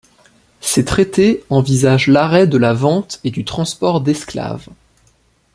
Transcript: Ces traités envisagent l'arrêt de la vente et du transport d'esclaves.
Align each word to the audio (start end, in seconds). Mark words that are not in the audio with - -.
Ces 0.61 0.83
traités 0.83 1.43
envisagent 1.51 2.07
l'arrêt 2.07 2.47
de 2.47 2.57
la 2.57 2.73
vente 2.73 3.19
et 3.23 3.29
du 3.29 3.45
transport 3.45 4.01
d'esclaves. 4.01 4.67